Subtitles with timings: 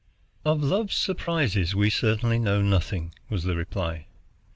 [0.43, 4.07] "Of love's surprises we certainly know nothing," was the reply.